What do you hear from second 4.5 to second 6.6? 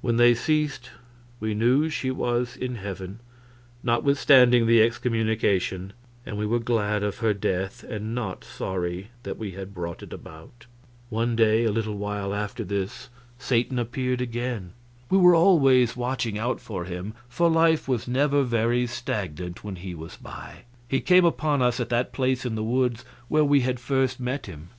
the excommunication; and we were